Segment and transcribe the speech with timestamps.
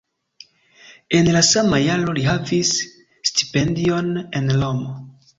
[1.17, 2.71] En la sama jaro li havis
[3.31, 4.09] stipendion
[4.41, 4.95] en Romo.